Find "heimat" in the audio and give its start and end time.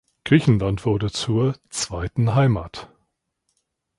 2.33-2.89